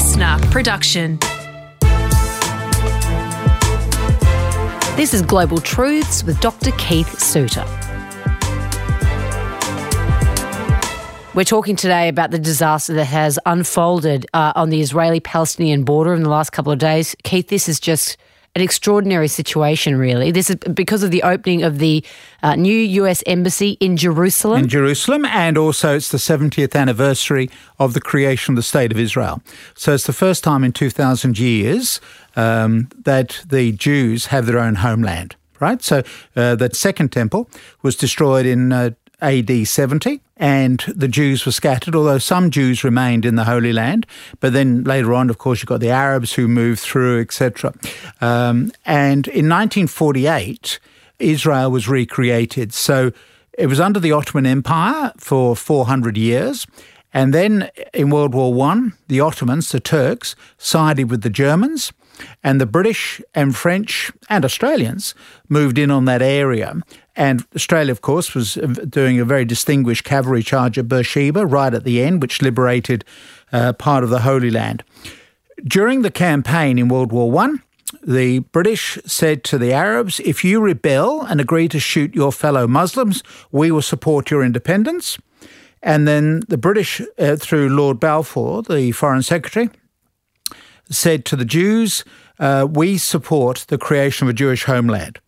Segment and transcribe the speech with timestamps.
[0.00, 1.18] listener production.
[4.96, 6.70] This is Global Truths with Dr.
[6.78, 7.66] Keith Suter.
[11.34, 16.14] We're talking today about the disaster that has unfolded uh, on the Israeli Palestinian border
[16.14, 17.14] in the last couple of days.
[17.22, 18.16] Keith, this is just
[18.56, 20.32] an extraordinary situation, really.
[20.32, 22.04] This is because of the opening of the
[22.42, 24.64] uh, new US Embassy in Jerusalem.
[24.64, 28.98] In Jerusalem, and also it's the 70th anniversary of the creation of the State of
[28.98, 29.40] Israel.
[29.74, 32.00] So it's the first time in 2,000 years
[32.34, 35.36] um, that the Jews have their own homeland.
[35.60, 36.02] Right, so
[36.36, 37.50] uh, the second temple
[37.82, 38.92] was destroyed in uh,
[39.22, 44.06] AD 70, and the Jews were scattered, although some Jews remained in the Holy Land.
[44.40, 47.74] But then later on, of course, you've got the Arabs who moved through, etc.
[48.20, 50.78] Um, and in 1948,
[51.18, 52.72] Israel was recreated.
[52.72, 53.12] So
[53.58, 56.66] it was under the Ottoman Empire for 400 years.
[57.12, 61.92] And then in World War One, the Ottomans, the Turks, sided with the Germans
[62.42, 65.14] and the British and French and Australians
[65.48, 66.74] moved in on that area.
[67.16, 71.74] And Australia, of course, was uh, doing a very distinguished cavalry charge at Beersheba right
[71.74, 73.04] at the end, which liberated
[73.52, 74.84] uh, part of the Holy Land.
[75.64, 77.62] During the campaign in World War One,
[78.06, 82.66] the British said to the Arabs, if you rebel and agree to shoot your fellow
[82.66, 85.18] Muslims, we will support your independence.
[85.82, 89.70] And then the British, uh, through Lord Balfour, the Foreign Secretary,
[90.88, 92.04] said to the Jews,
[92.38, 95.18] uh, we support the creation of a Jewish homeland.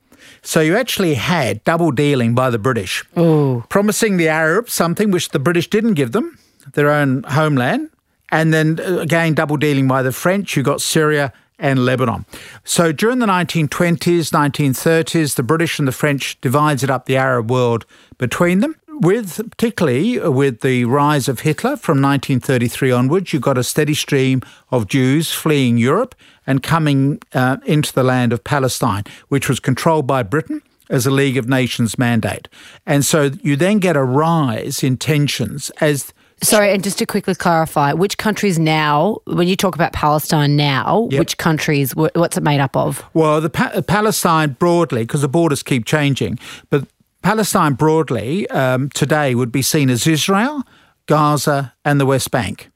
[0.43, 3.65] So you actually had double dealing by the British, Ooh.
[3.69, 6.37] promising the Arabs something which the British didn't give them,
[6.73, 7.91] their own homeland,
[8.31, 12.25] and then uh, again double dealing by the French, who got Syria and Lebanon.
[12.65, 17.87] So during the 1920s, 1930s, the British and the French divided up the Arab world
[18.19, 23.65] between them with particularly with the rise of Hitler from 1933 onwards, you got a
[23.65, 26.15] steady stream of Jews fleeing Europe
[26.47, 31.11] and coming uh, into the land of Palestine, which was controlled by Britain as a
[31.11, 32.49] League of Nations mandate.
[32.87, 36.13] And so you then get a rise in tensions as
[36.43, 41.07] Sorry, and just to quickly clarify, which countries now, when you talk about Palestine now,
[41.09, 41.21] yep.
[41.21, 43.05] which countries, what's it made up of?
[43.15, 46.89] Well, the pa- Palestine broadly, because the borders keep changing, but
[47.23, 50.63] Palestine broadly um, today would be seen as Israel,
[51.07, 52.71] Gaza, and the West Bank,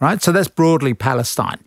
[0.00, 0.22] right?
[0.22, 1.60] So that's broadly Palestine.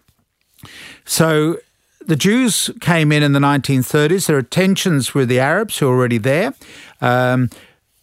[1.06, 1.58] So
[2.06, 4.28] the Jews came in in the 1930s.
[4.28, 6.54] There are tensions with the Arabs who are already there.
[7.02, 7.50] Um,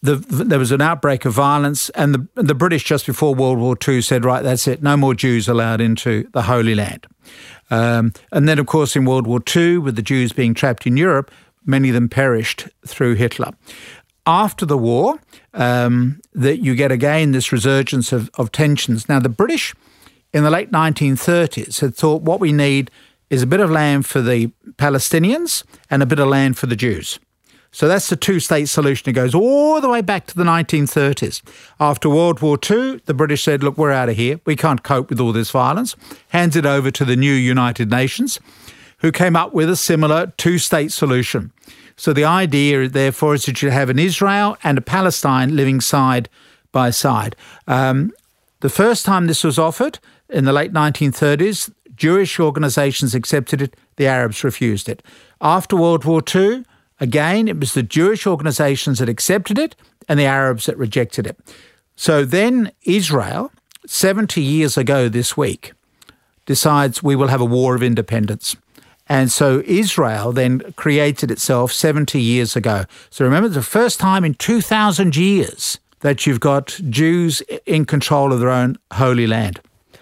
[0.03, 3.77] the, there was an outbreak of violence, and the, the British, just before World War
[3.87, 7.07] II, said, right, that's it, no more Jews allowed into the Holy Land.
[7.71, 10.97] Um, and then, of course, in World War II, with the Jews being trapped in
[10.97, 11.31] Europe,
[11.65, 13.53] many of them perished through Hitler
[14.27, 15.21] after the war
[15.55, 19.09] um, that you get again this resurgence of, of tensions.
[19.09, 19.75] Now, the British
[20.33, 22.91] in the late 1930s had thought what we need
[23.31, 26.77] is a bit of land for the Palestinians and a bit of land for the
[26.77, 27.19] Jews.
[27.75, 29.09] So that's the two state solution.
[29.09, 31.41] It goes all the way back to the 1930s.
[31.81, 34.39] After World War II, the British said, look, we're out of here.
[34.45, 35.97] We can't cope with all this violence.
[36.29, 38.39] Hands it over to the new United Nations,
[38.99, 41.51] who came up with a similar two state solution.
[41.97, 46.29] So the idea, therefore, is that you have an Israel and a Palestine living side
[46.73, 47.37] by side.
[47.67, 48.13] Um,
[48.61, 49.99] the first time this was offered
[50.29, 55.03] in the late 1930s, Jewish organizations accepted it, the Arabs refused it.
[55.41, 56.65] After World War II,
[57.01, 59.77] again, it was the Jewish organizations that accepted it
[60.09, 61.39] and the Arabs that rejected it.
[61.97, 63.53] So then Israel,
[63.87, 65.73] 70 years ago this week,
[66.47, 68.57] decides we will have a war of independence.
[69.09, 72.85] And so Israel then created itself 70 years ago.
[73.11, 78.41] So remember, the first time in 2,000 years that you've got Jews in control of
[78.41, 79.61] their own holy land.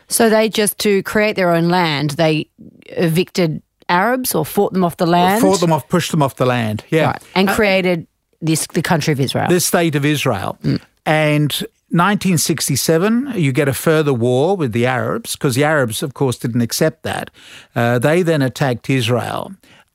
[0.09, 2.49] So they just, to create their own land, they
[2.87, 5.43] evicted Arabs or fought them off the land?
[5.43, 7.07] Fought them off, pushed them off the land, yeah.
[7.07, 7.23] Right.
[7.35, 8.07] And uh, created
[8.41, 9.49] this the country of Israel.
[9.49, 10.57] The state of Israel.
[10.63, 10.81] Mm.
[11.05, 16.39] And 1967, you get a further war with the Arabs, because the Arabs, of course,
[16.39, 17.31] didn't accept that.
[17.75, 19.53] Uh, they then attacked Israel.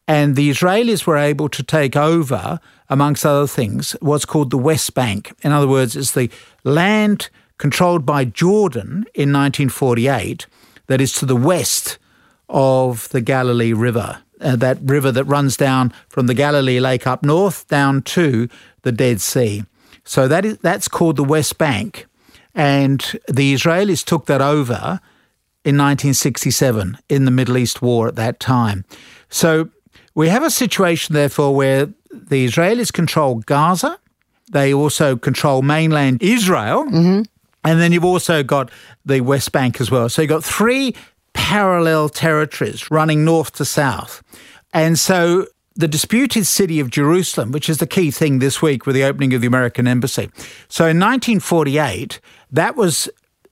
[0.08, 2.60] And the Israelis were able to take over,
[2.90, 5.34] amongst other things, what's called the West Bank.
[5.42, 6.30] In other words, it's the
[6.64, 10.46] land controlled by Jordan in 1948
[10.88, 11.98] that is to the west
[12.50, 17.24] of the Galilee River, uh, that river that runs down from the Galilee Lake up
[17.24, 18.48] north down to
[18.84, 19.64] the Dead Sea.
[20.06, 22.06] So that is that's called the West Bank,
[22.54, 25.00] and the Israelis took that over
[25.64, 28.86] in 1967 in the Middle East War at that time.
[29.30, 29.70] So
[30.14, 34.00] we have a situation, therefore, where the Israelis control Gaza.
[34.52, 36.86] They also control mainland Israel.
[36.86, 37.24] Mm-hmm.
[37.64, 38.70] And then you've also got
[39.06, 40.08] the West Bank as well.
[40.08, 40.96] So you've got three
[41.34, 44.22] parallel territories running north to south.
[44.72, 48.96] And so the disputed city of Jerusalem, which is the key thing this week with
[48.96, 50.30] the opening of the American embassy.
[50.70, 52.20] So in 1948,
[52.52, 53.10] that was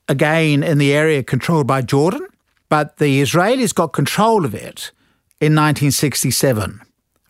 [0.08, 2.26] again in the area controlled by Jordan,
[2.70, 4.92] but the Israelis got control of it
[5.42, 6.82] in 1967.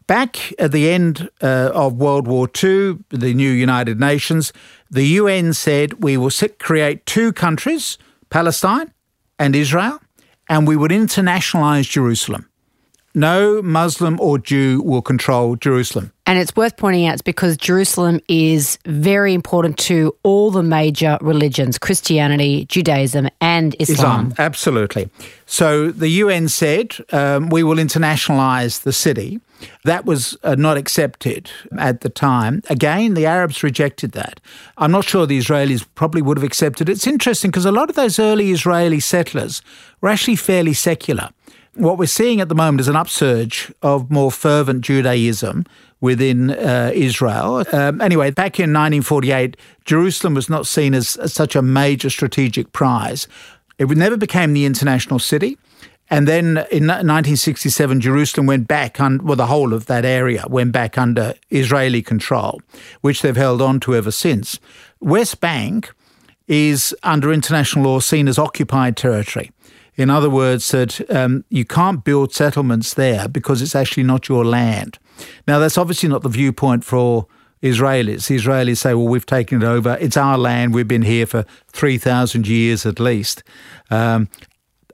[0.06, 4.54] Back at the end uh, of World War II, the new United Nations,
[4.92, 7.98] the UN said we will create two countries,
[8.30, 8.94] Palestine
[9.40, 10.00] and Israel,
[10.50, 12.48] and we would internationalize Jerusalem.
[13.16, 16.12] No Muslim or Jew will control Jerusalem.
[16.26, 21.18] And it's worth pointing out it's because Jerusalem is very important to all the major
[21.22, 24.32] religions Christianity, Judaism, and Islam.
[24.32, 25.10] Islam absolutely.
[25.46, 29.40] So the UN said um, we will internationalize the city.
[29.84, 32.64] That was uh, not accepted at the time.
[32.70, 34.40] Again, the Arabs rejected that.
[34.78, 36.94] I'm not sure the Israelis probably would have accepted it.
[36.94, 39.62] It's interesting because a lot of those early Israeli settlers
[40.02, 41.30] were actually fairly secular
[41.76, 45.66] what we're seeing at the moment is an upsurge of more fervent Judaism
[46.02, 47.64] within uh, Israel.
[47.72, 52.74] Um, anyway, back in 1948, Jerusalem was not seen as, as such a major strategic
[52.74, 53.28] prize.
[53.80, 55.58] It never became the international city.
[56.10, 60.74] And then in 1967, Jerusalem went back, on, well, the whole of that area went
[60.74, 62.62] back under Israeli control,
[63.02, 64.60] which they've held on to ever since.
[65.00, 65.92] West Bank
[66.48, 69.52] is, under international law, seen as occupied territory.
[69.96, 74.44] In other words, that um, you can't build settlements there because it's actually not your
[74.44, 74.98] land.
[75.48, 77.28] Now, that's obviously not the viewpoint for
[77.62, 78.28] Israelis.
[78.28, 79.98] The Israelis say, well, we've taken it over.
[80.02, 80.74] It's our land.
[80.74, 83.44] We've been here for 3,000 years at least.
[83.92, 84.30] Um,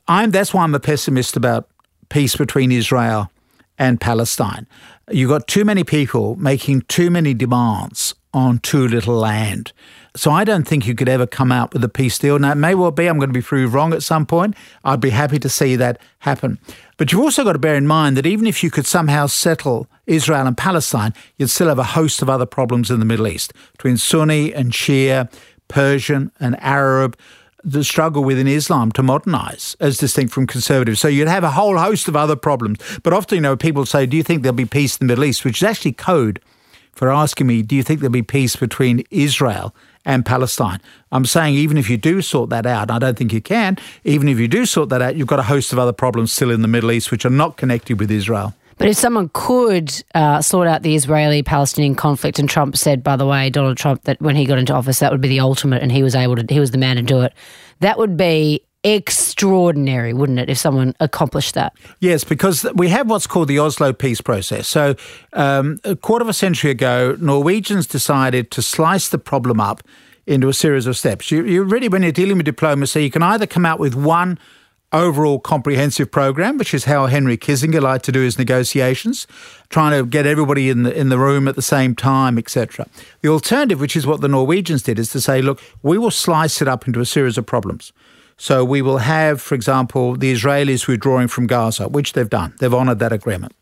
[0.07, 1.69] I'm, that's why I'm a pessimist about
[2.10, 3.31] peace between Israel
[3.78, 4.68] and Palestine.
[5.10, 9.72] You've got too many people making too many demands on too little land.
[10.16, 12.38] So I don't think you could ever come out with a peace deal.
[12.40, 14.56] Now, it may well be I'm going to be proved wrong at some point.
[14.84, 16.60] I'd be happy to see that happen.
[16.98, 19.88] But you've also got to bear in mind that even if you could somehow settle
[20.08, 23.54] Israel and Palestine, you'd still have a host of other problems in the Middle East
[23.74, 25.31] between Sunni and Shia,
[25.68, 27.18] Persian and Arab
[27.64, 30.98] the struggle within Islam to modernize as distinct from conservative.
[30.98, 32.80] So you'd have a whole host of other problems.
[33.04, 35.26] But often, you know, people say, Do you think there'll be peace in the Middle
[35.26, 35.44] East?
[35.44, 36.40] Which is actually code
[36.94, 39.74] for asking me, Do you think there'll be peace between Israel
[40.06, 40.81] and Palestine.
[41.12, 44.27] I'm saying even if you do sort that out, I don't think you can, even
[44.27, 46.62] if you do sort that out, you've got a host of other problems still in
[46.62, 48.53] the Middle East which are not connected with Israel.
[48.77, 53.18] But if someone could uh, sort out the Israeli Palestinian conflict, and Trump said, by
[53.18, 55.83] the way, Donald Trump, that when he got into office, that would be the ultimate,
[55.83, 57.33] and he was able to, he was the man to do it,
[57.81, 61.74] that would be extraordinary, wouldn't it, if someone accomplished that?
[62.00, 64.68] Yes, because we have what's called the Oslo peace process.
[64.68, 64.96] So,
[65.34, 69.84] um, a quarter of a century ago, Norwegians decided to slice the problem up
[70.26, 71.31] into a series of steps.
[71.31, 74.38] You, you really, when you're dealing with diplomacy, you can either come out with one
[74.92, 79.28] overall comprehensive program, which is how Henry Kissinger liked to do his negotiations,
[79.70, 82.88] trying to get everybody in the in the room at the same time, etc.
[83.22, 86.62] The alternative, which is what the Norwegians did, is to say, look, we will slice
[86.62, 87.92] it up into a series of problems.
[88.39, 92.53] So we will have, for example, the Israelis withdrawing from Gaza, which they've done.
[92.59, 93.53] They've honoured that agreement.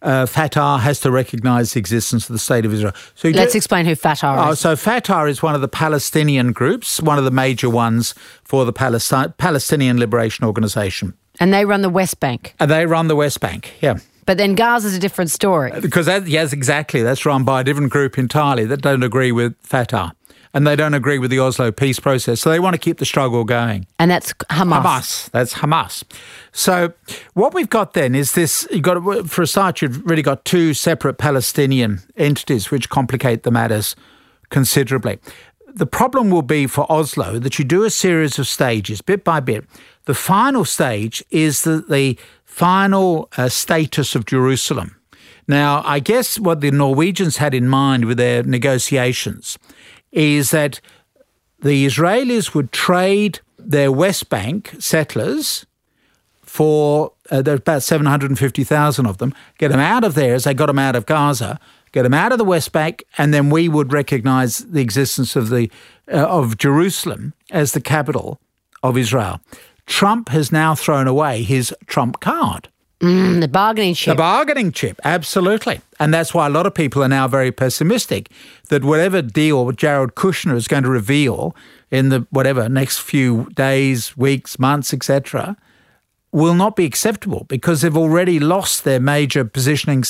[0.00, 2.94] Uh, Fatah has to recognise the existence of the state of Israel.
[3.14, 4.48] So let's get, explain who Fatah is.
[4.48, 8.64] Oh, so Fatah is one of the Palestinian groups, one of the major ones for
[8.64, 12.54] the Palestine, Palestinian Liberation Organization, and they run the West Bank.
[12.58, 13.74] And they run the West Bank.
[13.80, 13.98] Yeah.
[14.24, 15.72] But then Gaza is a different story.
[15.80, 17.02] Because that, yes, exactly.
[17.02, 20.14] That's run by a different group entirely that don't agree with Fatah
[20.54, 22.40] and they don't agree with the Oslo peace process.
[22.40, 23.86] So they want to keep the struggle going.
[23.98, 24.82] And that's Hamas.
[24.82, 25.30] Hamas.
[25.30, 26.04] That's Hamas.
[26.52, 26.92] So
[27.34, 28.66] what we've got then is this.
[28.70, 33.50] you've got for a start, you've really got two separate Palestinian entities, which complicate the
[33.50, 33.96] matters
[34.50, 35.18] considerably.
[35.74, 39.40] The problem will be for Oslo that you do a series of stages, bit by
[39.40, 39.64] bit.
[40.04, 44.96] The final stage is the, the final uh, status of Jerusalem.
[45.48, 49.58] Now, I guess what the Norwegians had in mind with their negotiations
[50.12, 50.80] is that
[51.60, 55.66] the Israelis would trade their West Bank settlers
[56.42, 60.66] for uh, there's about 750,000 of them, get them out of there as they got
[60.66, 61.58] them out of Gaza,
[61.92, 65.48] get them out of the West Bank, and then we would recognize the existence of
[65.48, 65.70] the
[66.12, 68.38] uh, of Jerusalem as the capital
[68.82, 69.40] of Israel.
[69.86, 72.68] Trump has now thrown away his Trump card.
[73.02, 74.12] Mm, the bargaining chip.
[74.12, 75.80] The bargaining chip, absolutely.
[75.98, 78.30] And that's why a lot of people are now very pessimistic
[78.68, 81.56] that whatever deal Jared Kushner is going to reveal
[81.90, 85.56] in the whatever next few days, weeks, months, etc.,
[86.30, 90.04] will not be acceptable because they've already lost their major positioning.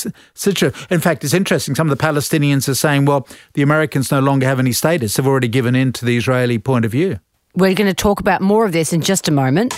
[0.91, 1.75] In fact, it's interesting.
[1.75, 5.17] Some of the Palestinians are saying, well, the Americans no longer have any status.
[5.17, 7.19] They've already given in to the Israeli point of view.
[7.55, 9.75] We're going to talk about more of this in just a moment.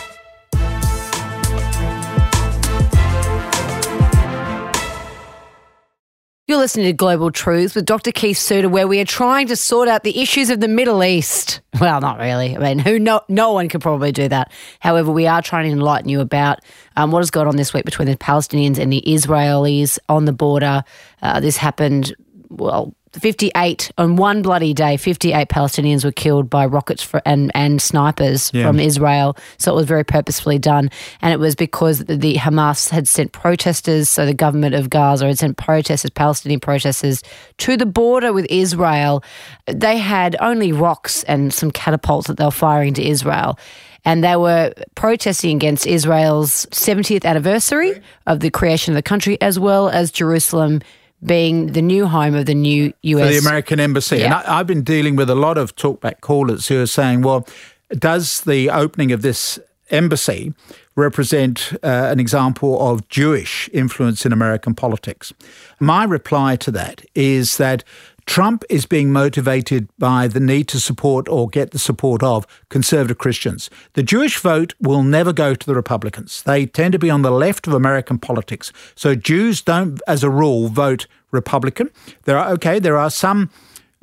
[6.65, 8.11] Listening to Global Truths with Dr.
[8.11, 11.61] Keith Suter, where we are trying to sort out the issues of the Middle East.
[11.79, 12.57] Well, not really.
[12.57, 14.51] I mean, who no, no one could probably do that.
[14.81, 16.61] However, we are trying to enlighten you about
[16.97, 20.33] um, what has gone on this week between the Palestinians and the Israelis on the
[20.33, 20.85] border.
[21.21, 22.15] Uh, this happened,
[22.49, 27.81] well, 58 on one bloody day 58 palestinians were killed by rockets for, and and
[27.81, 28.67] snipers yeah.
[28.67, 29.37] from israel.
[29.59, 30.91] So it was very purposefully done.
[31.23, 35.39] And it was because the hamas had sent protesters so the government of gaza had
[35.39, 37.23] sent protesters palestinian protesters
[37.59, 39.23] to the border with israel.
[39.67, 43.59] They had only rocks and some catapults that they were firing to israel.
[44.05, 49.59] And they were protesting against Israel's 70th anniversary of the creation of the country, as
[49.59, 50.83] well as Jerusalem
[51.25, 53.27] being the new home of the new US.
[53.27, 54.19] For the American Embassy.
[54.19, 54.25] Yeah.
[54.25, 57.47] And I, I've been dealing with a lot of talkback callers who are saying, well,
[57.91, 59.59] does the opening of this
[59.91, 60.55] embassy
[60.97, 65.33] represent uh, an example of Jewish influence in American politics?
[65.81, 67.85] My reply to that is that
[68.27, 73.19] Trump is being motivated by the need to support or get the support of conservative
[73.19, 73.71] Christians.
[73.93, 76.43] The Jewish vote will never go to the Republicans.
[76.43, 78.73] They tend to be on the left of American politics.
[78.95, 81.91] So Jews don't, as a rule, vote Republican.
[82.25, 83.51] There are, okay, there are some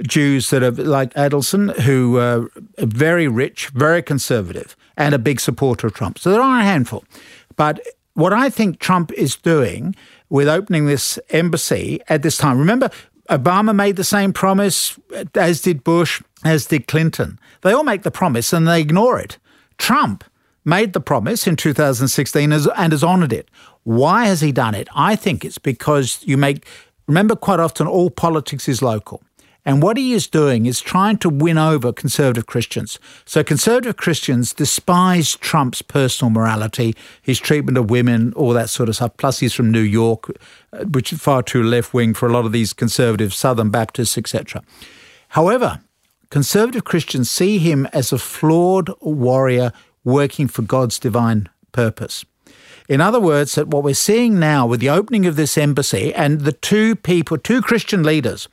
[0.04, 2.50] Jews that are like Adelson who are
[2.80, 6.20] very rich, very conservative, and a big supporter of Trump.
[6.20, 7.04] So there are a handful.
[7.56, 7.80] But
[8.14, 9.96] what I think Trump is doing
[10.30, 12.90] with opening this embassy at this time, remember,
[13.32, 15.00] Obama made the same promise,
[15.36, 17.40] as did Bush, as did Clinton.
[17.62, 19.38] They all make the promise and they ignore it.
[19.78, 20.26] Trump
[20.66, 23.50] made the promise in 2016 and has honoured it.
[23.84, 24.90] Why has he done it?
[24.94, 26.68] I think it's because you make,
[27.08, 29.24] remember, quite often all politics is local.
[29.64, 32.98] And what he is doing is trying to win over conservative Christians.
[33.26, 38.96] So conservative Christians despise Trump's personal morality, his treatment of women, all that sort of
[38.96, 39.18] stuff.
[39.18, 40.32] Plus, he's from New York,
[40.74, 44.18] uh, which is far too left wing for a lot of these conservative Southern Baptists,
[44.18, 44.64] etc.
[45.30, 45.82] However,
[46.32, 49.72] conservative Christians see him as a flawed warrior
[50.04, 52.26] working for God's divine purpose.
[52.90, 56.42] In other words, that what we're seeing now with the opening of this embassy and
[56.42, 58.50] the two people, two Christian leaders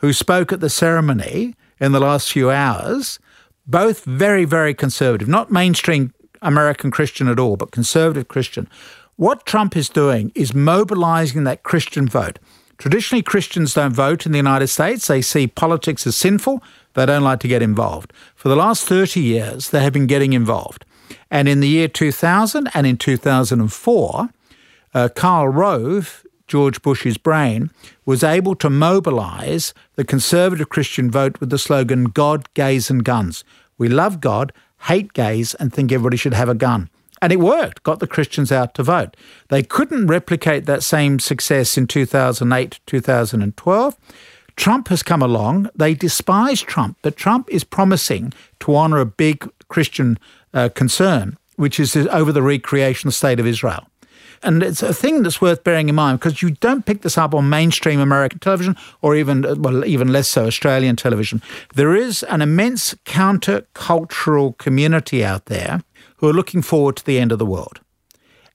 [0.00, 3.18] who spoke at the ceremony in the last few hours,
[3.66, 8.68] both very, very conservative, not mainstream American Christian at all, but conservative Christian.
[9.16, 12.38] What Trump is doing is mobilizing that Christian vote.
[12.78, 15.06] Traditionally, Christians don't vote in the United States.
[15.06, 16.62] They see politics as sinful.
[16.94, 18.14] They don't like to get involved.
[18.34, 20.86] For the last 30 years, they have been getting involved.
[21.30, 24.30] And in the year 2000 and in 2004,
[24.94, 27.70] uh, Karl Rove George Bush's brain,
[28.04, 33.44] was able to mobilize the conservative Christian vote with the slogan God, Gays, and Guns.
[33.78, 34.52] We love God,
[34.88, 36.90] hate gays, and think everybody should have a gun.
[37.22, 39.16] And it worked, got the Christians out to vote.
[39.48, 43.96] They couldn't replicate that same success in 2008, 2012.
[44.56, 45.70] Trump has come along.
[45.76, 50.18] They despise Trump, but Trump is promising to honour a big Christian
[50.52, 53.86] uh, concern, which is over the recreation of the state of Israel.
[54.42, 57.34] And it's a thing that's worth bearing in mind because you don't pick this up
[57.34, 61.42] on mainstream American television or even, well, even less so Australian television.
[61.74, 65.82] There is an immense counter-cultural community out there
[66.16, 67.80] who are looking forward to the end of the world.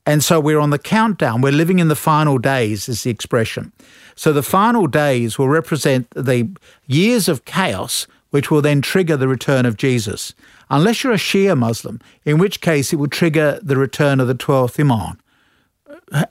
[0.08, 1.42] And so we're on the countdown.
[1.42, 3.72] We're living in the final days, is the expression.
[4.16, 6.50] So the final days will represent the
[6.88, 10.34] years of chaos, which will then trigger the return of Jesus.
[10.70, 14.36] Unless you're a Shia Muslim, in which case it will trigger the return of the
[14.36, 15.20] 12th Imam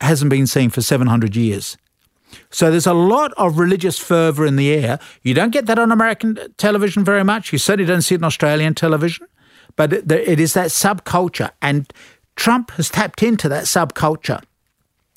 [0.01, 1.77] hasn't been seen for 700 years.
[2.51, 4.99] So there's a lot of religious fervour in the air.
[5.23, 7.53] You don't get that on American television very much.
[7.53, 9.27] You certainly don't see it on Australian television.
[9.77, 11.51] But it, is that subculture.
[11.61, 11.93] And
[12.37, 14.43] Trump has tapped into that subculture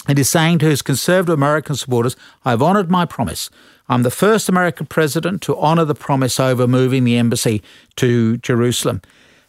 [0.08, 3.50] and is saying to his conservative American supporters, I've honoured my promise.
[3.90, 7.62] I'm the first American president to honour the promise over moving the embassy
[7.98, 9.02] to Jerusalem.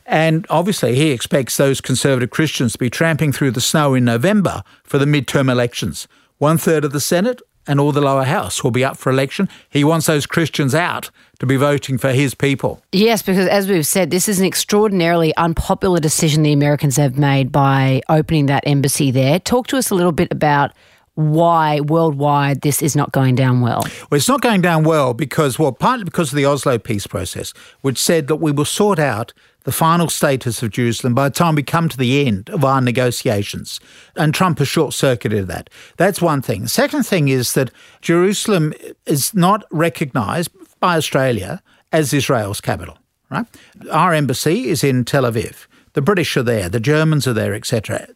[0.09, 4.63] And obviously, he expects those conservative Christians to be tramping through the snow in November
[4.83, 6.09] for the midterm elections.
[6.39, 9.51] One third of the Senate and all the lower house will be up for election.
[9.69, 11.11] He wants those Christians out
[11.41, 12.83] to be voting for his people.
[12.91, 17.53] Yes, because as we've said, this is an extraordinarily unpopular decision the Americans have made
[17.53, 19.39] by opening that embassy there.
[19.39, 20.73] Talk to us a little bit about
[21.19, 23.81] why worldwide this is not going down well?
[24.09, 27.53] Well, it's not going down well because, well, partly because of the Oslo peace process,
[27.81, 29.33] which said that we will sort out
[29.65, 32.81] the final status of Jerusalem by the time we come to the end of our
[32.81, 33.81] negotiations.
[34.17, 35.69] And Trump has short circuited that.
[35.97, 36.67] That's one thing.
[36.67, 38.73] Second thing is that Jerusalem
[39.07, 40.51] is not recognised
[40.81, 41.63] by Australia
[41.93, 42.99] as Israel's capital.
[43.31, 43.47] Right?
[43.91, 45.67] Our embassy is in Tel Aviv.
[45.93, 48.09] The British are there, the Germans are there, etc.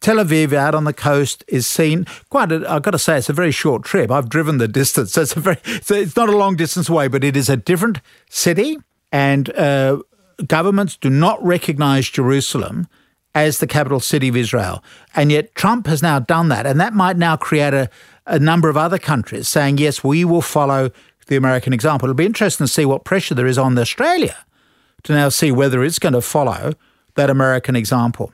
[0.00, 2.52] Tel Aviv out on the coast is seen quite.
[2.52, 4.10] i have got to say, it's a very short trip.
[4.10, 5.56] I've driven the distance, it's a very.
[5.64, 8.78] It's not a long distance away, but it is a different city,
[9.10, 10.02] and uh,
[10.48, 12.88] governments do not recognise Jerusalem
[13.34, 14.84] as the capital city of Israel,
[15.14, 17.88] and yet Trump has now done that, and that might now create a,
[18.26, 20.90] a number of other countries saying yes, we will follow
[21.28, 22.06] the American example.
[22.06, 24.36] It'll be interesting to see what pressure there is on Australia
[25.04, 26.74] to now see whether it's going to follow
[27.14, 28.32] that American example.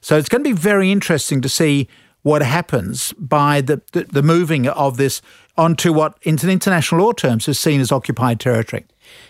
[0.00, 1.88] So it's going to be very interesting to see
[2.22, 5.22] what happens by the, the, the moving of this
[5.56, 8.84] onto what, in international law terms, is seen as occupied territory.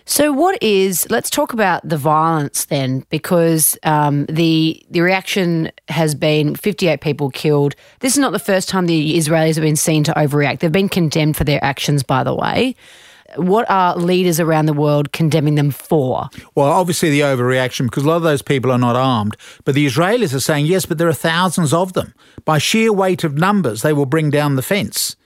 [0.05, 1.09] So, what is?
[1.11, 7.31] Let's talk about the violence then, because um, the the reaction has been 58 people
[7.31, 7.75] killed.
[8.01, 10.61] This is not the first time the Israelis have been seen to overreact.
[10.61, 12.77] They've been condemned for their actions, by the way
[13.37, 16.29] what are leaders around the world condemning them for?
[16.55, 19.37] Well, obviously the overreaction, because a lot of those people are not armed.
[19.65, 22.15] But the Israelis are saying, yes, but there are thousands of them.
[22.45, 25.17] By sheer weight of numbers, they will bring down the fence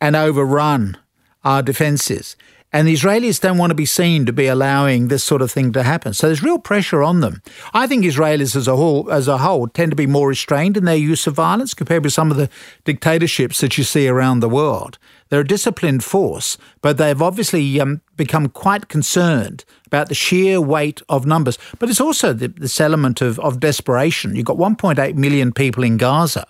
[0.00, 0.96] and overrun
[1.44, 2.36] our defences.
[2.74, 5.72] And the Israelis don't want to be seen to be allowing this sort of thing
[5.74, 6.12] to happen.
[6.12, 7.40] So there's real pressure on them.
[7.72, 10.84] I think Israelis as a whole, as a whole tend to be more restrained in
[10.84, 12.50] their use of violence compared with some of the
[12.82, 14.98] dictatorships that you see around the world.
[15.28, 21.00] They're a disciplined force, but they've obviously um, become quite concerned about the sheer weight
[21.08, 21.58] of numbers.
[21.78, 24.34] But it's also the, this element of, of desperation.
[24.34, 26.44] You've got 1.8 million people in Gaza,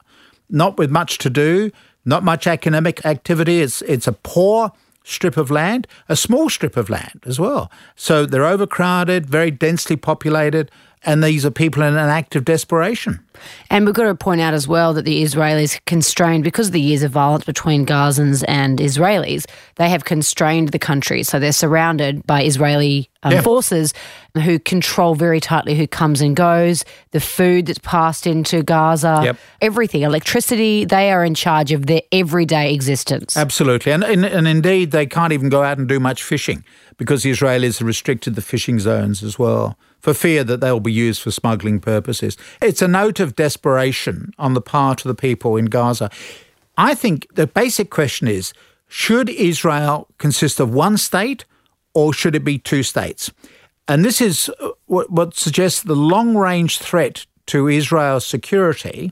[0.48, 1.70] not with much to do,
[2.04, 3.60] not much economic activity.
[3.60, 4.72] It's, it's a poor
[5.04, 7.70] strip of land, a small strip of land as well.
[7.94, 10.70] So they're overcrowded, very densely populated,
[11.04, 13.20] and these are people in an act of desperation.
[13.68, 16.80] And we've got to point out as well that the Israelis constrained, because of the
[16.80, 19.46] years of violence between Gazans and Israelis,
[19.76, 21.22] they have constrained the country.
[21.22, 23.42] So they're surrounded by Israeli um, yeah.
[23.42, 23.92] forces
[24.34, 29.36] who control very tightly who comes and goes, the food that's passed into Gaza, yep.
[29.60, 30.84] everything, electricity.
[30.84, 33.36] They are in charge of their everyday existence.
[33.36, 33.92] Absolutely.
[33.92, 36.64] And, and, and indeed, they can't even go out and do much fishing
[36.96, 40.92] because the Israelis have restricted the fishing zones as well for fear that they'll be
[40.92, 42.36] used for smuggling purposes.
[42.60, 46.10] It's a note of desperation on the part of the people in Gaza.
[46.76, 48.52] I think the basic question is
[48.86, 51.46] should Israel consist of one state
[51.94, 53.32] or should it be two states?
[53.88, 59.10] And this is uh, what, suggests the long range threat to Israel's security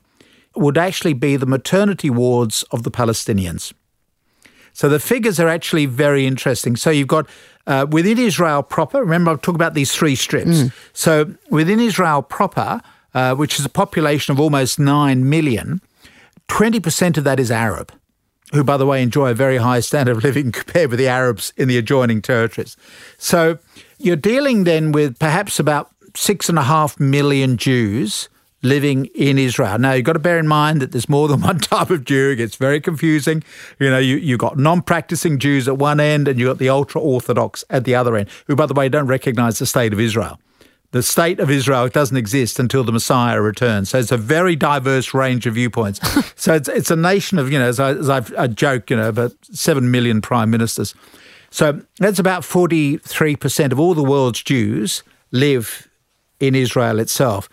[0.55, 3.73] would actually be the maternity wards of the Palestinians.
[4.73, 6.75] So the figures are actually very interesting.
[6.75, 7.27] So you've got
[7.65, 10.63] uh, within Israel proper, remember I'm talking about these three strips.
[10.63, 10.73] Mm.
[10.93, 12.81] So within Israel proper,
[13.13, 15.81] uh, which is a population of almost 9 million,
[16.49, 17.93] 20% of that is Arab,
[18.51, 21.53] who, by the way, enjoy a very high standard of living compared with the Arabs
[21.55, 22.75] in the adjoining territories.
[23.17, 23.59] So
[23.97, 28.29] you're dealing then with perhaps about six and a half million Jews
[28.63, 29.77] living in Israel.
[29.77, 32.31] Now, you've got to bear in mind that there's more than one type of Jew.
[32.31, 33.43] It gets very confusing.
[33.79, 36.69] You know, you, you've got non practicing Jews at one end and you've got the
[36.69, 39.99] ultra Orthodox at the other end, who, by the way, don't recognize the state of
[39.99, 40.39] Israel.
[40.91, 43.89] The state of Israel doesn't exist until the Messiah returns.
[43.89, 45.99] So it's a very diverse range of viewpoints.
[46.35, 48.97] so it's, it's a nation of, you know, as, I, as I've I joke, you
[48.97, 50.93] know, about 7 million prime ministers.
[51.49, 55.89] So that's about 43% of all the world's Jews live
[56.39, 57.49] in Israel itself.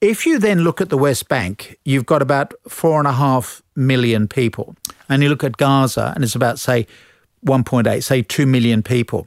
[0.00, 3.62] If you then look at the West Bank, you've got about four and a half
[3.74, 4.76] million people.
[5.08, 6.86] And you look at Gaza, and it's about, say,
[7.46, 9.26] 1.8, say 2 million people.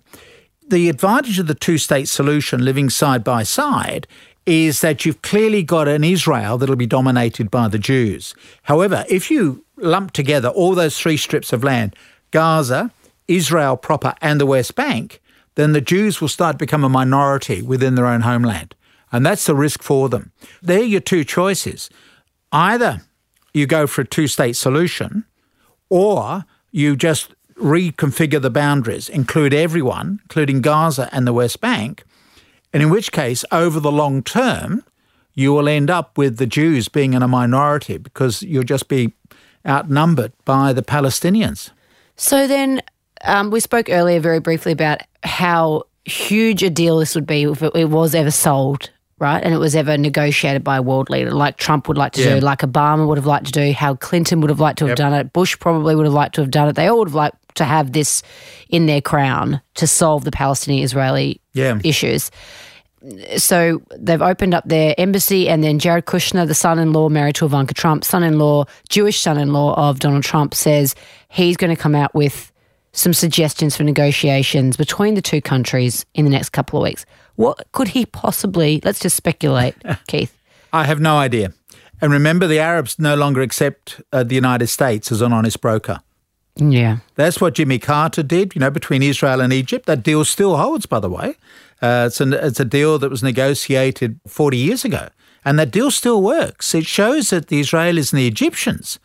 [0.67, 4.07] The advantage of the two state solution living side by side
[4.45, 8.33] is that you've clearly got an Israel that'll be dominated by the Jews.
[8.63, 11.95] However, if you lump together all those three strips of land,
[12.31, 12.91] Gaza,
[13.27, 15.21] Israel proper, and the West Bank,
[15.55, 18.73] then the Jews will start to become a minority within their own homeland.
[19.11, 20.31] And that's the risk for them.
[20.61, 21.89] There are your two choices.
[22.51, 23.01] Either
[23.53, 25.25] you go for a two state solution,
[25.89, 32.03] or you just reconfigure the boundaries, include everyone, including Gaza and the West Bank,
[32.73, 34.83] and in which case, over the long term,
[35.33, 39.13] you will end up with the Jews being in a minority because you'll just be
[39.67, 41.71] outnumbered by the Palestinians.
[42.15, 42.81] So then,
[43.23, 47.61] um, we spoke earlier very briefly about how huge a deal this would be if
[47.61, 49.43] it was ever sold right?
[49.43, 52.35] And it was ever negotiated by a world leader, like Trump would like to yeah.
[52.35, 54.91] do, like Obama would have liked to do, how Clinton would have liked to have
[54.91, 54.97] yep.
[54.97, 56.75] done it, Bush probably would have liked to have done it.
[56.75, 58.21] They all would have liked to have this
[58.69, 61.79] in their crown to solve the Palestinian Israeli yeah.
[61.83, 62.29] issues.
[63.37, 67.73] So they've opened up their embassy, and then Jared Kushner, the son-in-law married to Ivanka
[67.73, 70.95] Trump, son-in-law, Jewish son-in-law of Donald Trump, says
[71.29, 72.51] he's going to come out with
[72.93, 77.05] some suggestions for negotiations between the two countries in the next couple of weeks.
[77.37, 79.75] What could he possibly, let's just speculate,
[80.07, 80.35] Keith?
[80.73, 81.53] I have no idea.
[82.01, 86.01] And remember, the Arabs no longer accept uh, the United States as an honest broker.
[86.55, 86.97] Yeah.
[87.15, 89.85] That's what Jimmy Carter did, you know, between Israel and Egypt.
[89.85, 91.35] That deal still holds, by the way.
[91.81, 95.09] Uh, it's, an, it's a deal that was negotiated 40 years ago.
[95.45, 96.73] And that deal still works.
[96.73, 98.99] It shows that the Israelis and the Egyptians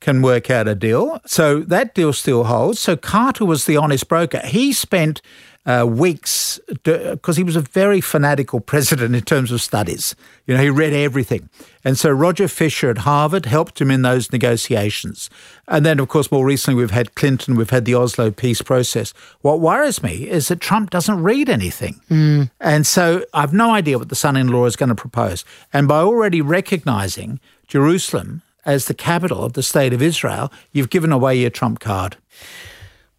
[0.00, 1.20] can work out a deal.
[1.26, 2.80] So that deal still holds.
[2.80, 4.40] So Carter was the honest broker.
[4.44, 5.20] He spent
[5.66, 10.14] uh, weeks because he was a very fanatical president in terms of studies.
[10.46, 11.48] You know, he read everything.
[11.84, 15.28] And so Roger Fisher at Harvard helped him in those negotiations.
[15.66, 19.12] And then, of course, more recently, we've had Clinton, we've had the Oslo peace process.
[19.40, 22.00] What worries me is that Trump doesn't read anything.
[22.08, 22.50] Mm.
[22.60, 25.44] And so I've no idea what the son in law is going to propose.
[25.72, 31.10] And by already recognizing Jerusalem as the capital of the state of Israel, you've given
[31.10, 32.16] away your Trump card.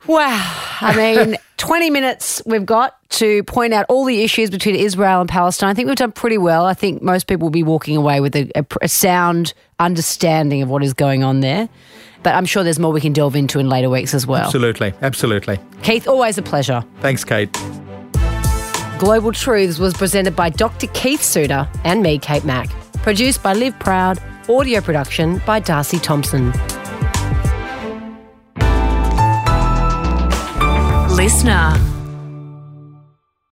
[0.07, 0.53] Wow.
[0.81, 5.29] I mean, 20 minutes we've got to point out all the issues between Israel and
[5.29, 5.69] Palestine.
[5.69, 6.65] I think we've done pretty well.
[6.65, 10.69] I think most people will be walking away with a, a, a sound understanding of
[10.69, 11.67] what is going on there.
[12.23, 14.43] But I'm sure there's more we can delve into in later weeks as well.
[14.43, 14.93] Absolutely.
[15.01, 15.59] Absolutely.
[15.83, 16.83] Keith, always a pleasure.
[17.01, 17.51] Thanks, Kate.
[18.97, 20.87] Global Truths was presented by Dr.
[20.87, 22.69] Keith Suter and me, Kate Mack.
[23.03, 24.19] Produced by Live Proud.
[24.49, 26.51] Audio production by Darcy Thompson.
[31.17, 31.96] Listener.